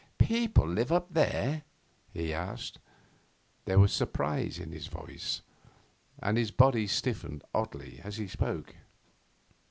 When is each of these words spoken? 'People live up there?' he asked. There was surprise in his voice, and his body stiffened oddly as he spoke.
'People 0.17 0.67
live 0.67 0.91
up 0.91 1.13
there?' 1.13 1.61
he 2.11 2.33
asked. 2.33 2.79
There 3.65 3.77
was 3.77 3.93
surprise 3.93 4.57
in 4.57 4.71
his 4.71 4.87
voice, 4.87 5.43
and 6.17 6.39
his 6.39 6.49
body 6.49 6.87
stiffened 6.87 7.43
oddly 7.53 7.99
as 8.03 8.17
he 8.17 8.27
spoke. 8.27 8.73